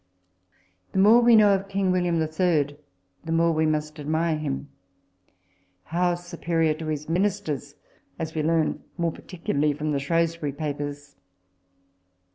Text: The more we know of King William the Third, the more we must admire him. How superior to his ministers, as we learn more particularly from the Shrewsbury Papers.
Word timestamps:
The 0.93 0.97
more 0.97 1.21
we 1.21 1.35
know 1.35 1.53
of 1.53 1.67
King 1.69 1.91
William 1.91 2.17
the 2.17 2.25
Third, 2.25 2.75
the 3.23 3.31
more 3.31 3.51
we 3.51 3.67
must 3.67 3.99
admire 3.99 4.35
him. 4.35 4.67
How 5.83 6.15
superior 6.15 6.73
to 6.73 6.87
his 6.87 7.07
ministers, 7.07 7.75
as 8.17 8.33
we 8.33 8.41
learn 8.41 8.83
more 8.97 9.11
particularly 9.11 9.73
from 9.73 9.91
the 9.91 9.99
Shrewsbury 9.99 10.53
Papers. 10.53 11.17